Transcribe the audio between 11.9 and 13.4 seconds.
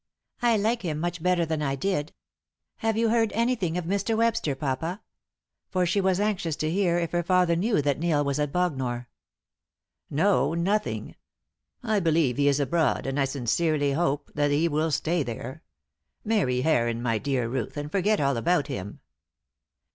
believe he is abroad, and I